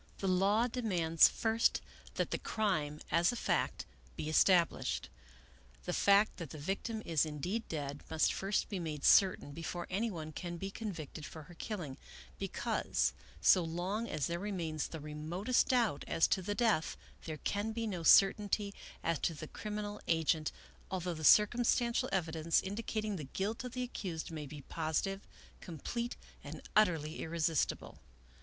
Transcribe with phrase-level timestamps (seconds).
[0.17, 1.79] The law demands, first,
[2.15, 3.85] that the crime, as a fact,
[4.15, 5.09] be established.
[5.83, 10.31] The fact that the victim is indeed dead must first be made certain before anyone
[10.31, 11.97] can be convicted for her killing,
[12.39, 17.37] because, so long as there remains the re motest doubt as to the death, there
[17.37, 18.73] can be no certainty
[19.03, 20.51] as to the criminal agent,
[20.89, 25.21] although the circumstantial evidence indicating the guilt of the accused may be positive,
[25.61, 26.15] com 90 Melville Davisson Post plete,
[26.49, 27.99] and utterly irresistible.